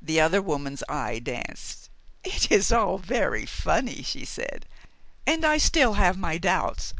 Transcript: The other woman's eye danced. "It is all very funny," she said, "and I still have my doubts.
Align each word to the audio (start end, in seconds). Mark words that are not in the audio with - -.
The 0.00 0.20
other 0.20 0.40
woman's 0.40 0.84
eye 0.88 1.18
danced. 1.18 1.90
"It 2.22 2.52
is 2.52 2.70
all 2.70 2.98
very 2.98 3.44
funny," 3.46 4.00
she 4.04 4.24
said, 4.24 4.64
"and 5.26 5.44
I 5.44 5.58
still 5.58 5.94
have 5.94 6.16
my 6.16 6.38
doubts. 6.38 6.94